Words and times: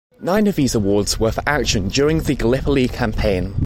Nine 0.19 0.47
of 0.47 0.55
these 0.55 0.73
awards 0.73 1.19
were 1.19 1.31
for 1.31 1.43
action 1.45 1.87
during 1.89 2.23
the 2.23 2.33
Gallipoli 2.33 2.87
Campaign. 2.87 3.53